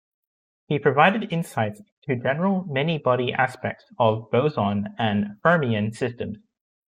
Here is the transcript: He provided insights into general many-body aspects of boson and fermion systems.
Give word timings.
He 0.65 0.79
provided 0.79 1.31
insights 1.31 1.79
into 2.07 2.23
general 2.23 2.63
many-body 2.65 3.33
aspects 3.33 3.85
of 3.99 4.31
boson 4.31 4.95
and 4.97 5.39
fermion 5.43 5.93
systems. 5.93 6.39